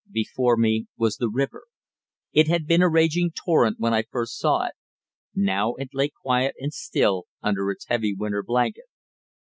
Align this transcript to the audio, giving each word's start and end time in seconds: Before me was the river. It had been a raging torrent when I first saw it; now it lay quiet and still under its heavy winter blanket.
Before 0.09 0.57
me 0.57 0.87
was 0.97 1.17
the 1.17 1.29
river. 1.29 1.65
It 2.33 2.47
had 2.47 2.65
been 2.65 2.81
a 2.81 2.89
raging 2.89 3.29
torrent 3.29 3.75
when 3.79 3.93
I 3.93 4.01
first 4.09 4.39
saw 4.39 4.65
it; 4.65 4.73
now 5.35 5.75
it 5.75 5.89
lay 5.93 6.09
quiet 6.09 6.55
and 6.59 6.73
still 6.73 7.25
under 7.43 7.69
its 7.69 7.85
heavy 7.85 8.15
winter 8.15 8.41
blanket. 8.41 8.85